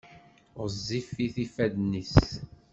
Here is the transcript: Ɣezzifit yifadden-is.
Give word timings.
Ɣezzifit 0.61 1.35
yifadden-is. 1.41 2.17